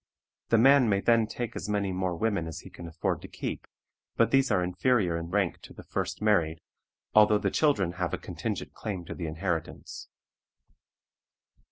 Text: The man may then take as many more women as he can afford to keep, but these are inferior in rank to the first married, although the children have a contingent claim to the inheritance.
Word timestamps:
The 0.49 0.57
man 0.57 0.89
may 0.89 0.99
then 0.99 1.27
take 1.27 1.55
as 1.55 1.69
many 1.69 1.91
more 1.91 2.15
women 2.15 2.47
as 2.47 2.61
he 2.61 2.71
can 2.71 2.87
afford 2.87 3.21
to 3.21 3.27
keep, 3.27 3.67
but 4.15 4.31
these 4.31 4.49
are 4.49 4.63
inferior 4.63 5.15
in 5.15 5.29
rank 5.29 5.61
to 5.61 5.73
the 5.75 5.83
first 5.83 6.23
married, 6.23 6.59
although 7.13 7.37
the 7.37 7.51
children 7.51 7.91
have 7.91 8.11
a 8.11 8.17
contingent 8.17 8.73
claim 8.73 9.05
to 9.05 9.13
the 9.13 9.27
inheritance. 9.27 10.07